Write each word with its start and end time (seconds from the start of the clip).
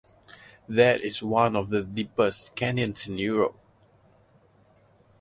That 0.67 1.01
is 1.01 1.21
one 1.21 1.55
of 1.55 1.69
the 1.69 1.83
deepest 1.83 2.55
canyons 2.55 3.07
in 3.07 3.19
Europe. 3.19 3.55